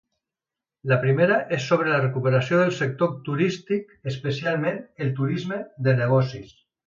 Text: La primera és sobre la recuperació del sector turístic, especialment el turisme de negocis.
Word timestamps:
La 0.91 0.95
primera 1.01 1.35
és 1.57 1.67
sobre 1.71 1.91
la 1.93 1.99
recuperació 1.99 2.61
del 2.63 2.73
sector 2.79 3.13
turístic, 3.29 3.93
especialment 4.13 4.81
el 5.07 5.13
turisme 5.21 5.61
de 5.89 5.97
negocis. 6.03 6.59